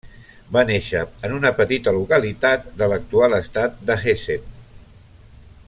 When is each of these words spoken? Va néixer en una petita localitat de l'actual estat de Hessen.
Va 0.55 0.61
néixer 0.69 1.01
en 1.27 1.35
una 1.35 1.51
petita 1.59 1.93
localitat 1.97 2.65
de 2.81 2.89
l'actual 2.93 3.37
estat 3.41 3.77
de 3.91 3.99
Hessen. 4.07 4.49